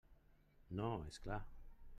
No, 0.79 0.89
és 1.13 1.23
clar. 1.27 1.41